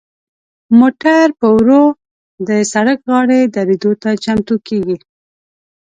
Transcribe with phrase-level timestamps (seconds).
[0.79, 1.83] موټر په ورو
[2.47, 4.97] د سړک غاړې دریدو ته چمتو کیږي.